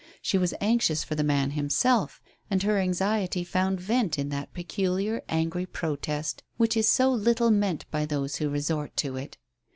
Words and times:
She 0.19 0.39
was 0.39 0.55
anxious 0.61 1.03
for 1.03 1.13
the 1.13 1.23
man 1.23 1.51
himself, 1.51 2.23
and 2.49 2.63
her 2.63 2.79
anxiety 2.79 3.43
found 3.43 3.79
vent 3.79 4.17
in 4.17 4.29
that 4.29 4.51
peculiar 4.51 5.21
angry 5.29 5.67
protest 5.67 6.41
which 6.57 6.75
is 6.75 6.87
so 6.89 7.11
little 7.11 7.51
meant 7.51 7.85
by 7.91 8.07
those 8.07 8.37
who 8.37 8.49
resort 8.49 8.97
to 8.97 9.15
it. 9.15 9.37